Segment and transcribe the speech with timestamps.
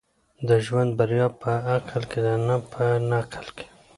[0.47, 3.67] د ژوند بريا په عقل کي ده، نه په نقل کي.